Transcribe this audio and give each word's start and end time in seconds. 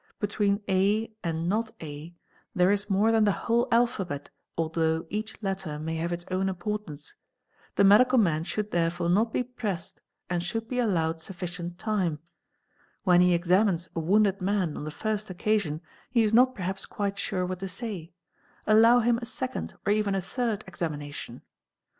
Between 0.19 0.63
A_ 0.67 1.05
and 1.23 1.47
not 1.47 1.69
A 1.79 2.15
there 2.55 2.71
is 2.71 2.89
more 2.89 3.11
than 3.11 3.23
the 3.23 3.31
whole 3.45 3.67
alphabet 3.71 4.31
although 4.57 5.05
each 5.11 5.37
letter 5.43 5.77
may_ 5.77 5.95
have 5.99 6.11
its 6.11 6.25
own 6.31 6.49
importance; 6.49 7.13
the 7.75 7.83
medical 7.83 8.17
man 8.17 8.43
should 8.43 8.71
therefore 8.71 9.09
not 9.11 9.31
be 9.31 9.43
pressed_ 9.43 9.97
and 10.27 10.41
should 10.41 10.67
be 10.67 10.79
allowed 10.79 11.21
sufficient 11.21 11.77
time; 11.77 12.17
when 13.03 13.21
he 13.21 13.35
examines 13.35 13.89
a 13.95 13.99
wounded 13.99 14.41
man_ 14.41 14.73
on 14.75 14.85
the 14.85 14.89
first 14.89 15.29
occasion 15.29 15.81
he 16.09 16.23
is 16.23 16.33
not 16.33 16.55
perhaps 16.55 16.87
quite 16.87 17.19
sure 17.19 17.45
what 17.45 17.59
to 17.59 17.67
say,—allow 17.67 19.01
him 19.01 19.19
a 19.19 19.25
second 19.25 19.75
or 19.85 19.91
even 19.93 20.15
a 20.15 20.21
third 20.21 20.63
examination. 20.65 21.43